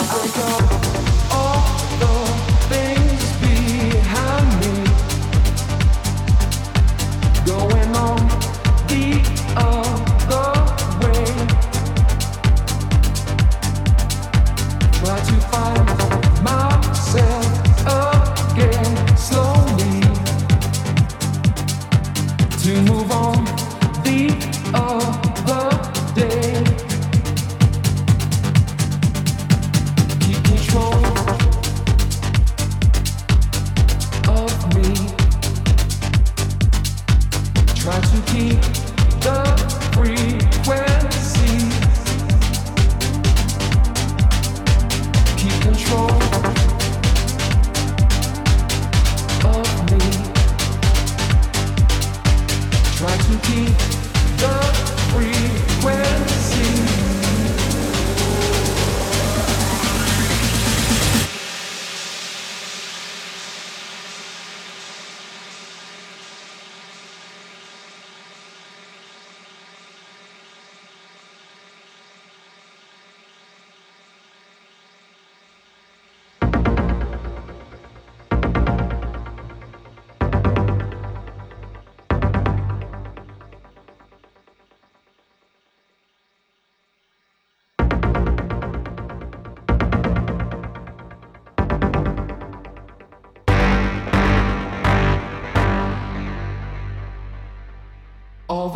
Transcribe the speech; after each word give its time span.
All 0.00 0.97